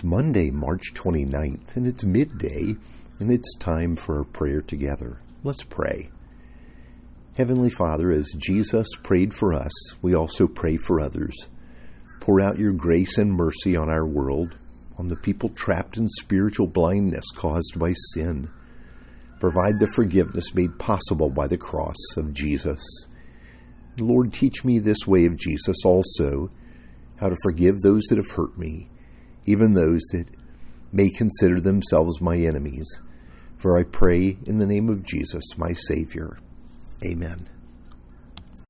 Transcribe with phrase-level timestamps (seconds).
[0.00, 2.74] It's Monday, March 29th, and it's midday,
[3.18, 5.20] and it's time for prayer together.
[5.44, 6.08] Let's pray.
[7.36, 9.70] Heavenly Father, as Jesus prayed for us,
[10.00, 11.36] we also pray for others.
[12.18, 14.56] Pour out your grace and mercy on our world,
[14.96, 18.48] on the people trapped in spiritual blindness caused by sin.
[19.38, 22.80] Provide the forgiveness made possible by the cross of Jesus.
[23.98, 26.50] Lord, teach me this way of Jesus also,
[27.16, 28.88] how to forgive those that have hurt me
[29.50, 30.26] even those that
[30.92, 32.86] may consider themselves my enemies.
[33.58, 36.38] For I pray in the name of Jesus, my Savior.
[37.04, 37.48] Amen.